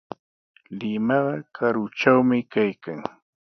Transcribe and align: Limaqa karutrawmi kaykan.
Limaqa 0.77 1.35
karutrawmi 1.55 2.39
kaykan. 2.53 2.99